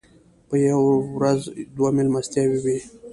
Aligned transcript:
په 0.47 0.55
یوه 0.67 0.93
ورځ 1.17 1.39
دوه 1.75 1.89
مېلمستیاوې 1.97 2.59
وې. 2.63 2.79